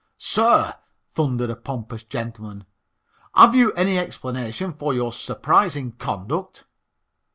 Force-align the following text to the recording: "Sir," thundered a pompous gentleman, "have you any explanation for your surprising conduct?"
"Sir," 0.17 0.73
thundered 1.13 1.51
a 1.51 1.55
pompous 1.55 2.01
gentleman, 2.01 2.65
"have 3.35 3.53
you 3.53 3.71
any 3.73 3.99
explanation 3.99 4.73
for 4.73 4.95
your 4.95 5.13
surprising 5.13 5.91
conduct?" 5.91 6.65